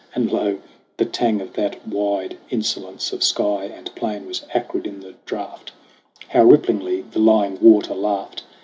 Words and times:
And 0.15 0.31
lo, 0.31 0.59
the 0.97 1.05
tang 1.05 1.41
of 1.41 1.53
that 1.53 1.87
wide 1.87 2.39
insolence 2.49 3.13
Of 3.13 3.21
sky 3.23 3.65
and 3.65 3.93
plain 3.93 4.25
was 4.25 4.43
acrid 4.51 4.87
in 4.87 5.01
the 5.01 5.13
draught 5.27 5.73
1 6.29 6.29
How 6.31 6.41
ripplingly 6.43 7.01
the 7.11 7.19
lying 7.19 7.59
water 7.59 7.93
laughed 7.93 8.41